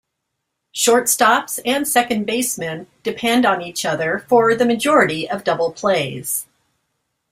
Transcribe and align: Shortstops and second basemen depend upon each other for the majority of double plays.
Shortstops 0.73 1.59
and 1.63 1.87
second 1.87 2.25
basemen 2.25 2.87
depend 3.03 3.45
upon 3.45 3.61
each 3.61 3.85
other 3.85 4.25
for 4.27 4.55
the 4.55 4.65
majority 4.65 5.29
of 5.29 5.43
double 5.43 5.71
plays. 5.71 6.47